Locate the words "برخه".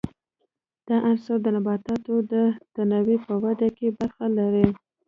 3.99-4.25